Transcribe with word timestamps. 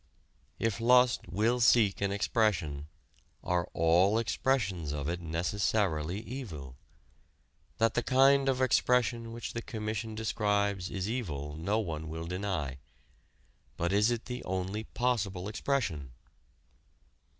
If 0.57 0.81
lust 0.81 1.27
will 1.29 1.59
seek 1.59 2.01
an 2.01 2.11
expression, 2.11 2.87
are 3.43 3.69
all 3.71 4.17
expressions 4.17 4.91
of 4.93 5.07
it 5.07 5.21
necessarily 5.21 6.21
evil? 6.21 6.75
That 7.77 7.93
the 7.93 8.01
kind 8.01 8.49
of 8.49 8.63
expression 8.63 9.31
which 9.31 9.53
the 9.53 9.61
Commission 9.61 10.15
describes 10.15 10.89
is 10.89 11.07
evil 11.07 11.55
no 11.55 11.77
one 11.77 12.09
will 12.09 12.25
deny. 12.25 12.79
But 13.77 13.93
is 13.93 14.09
it 14.09 14.25
the 14.25 14.43
only 14.43 14.85
possible 14.85 15.47
expression? 15.47 16.13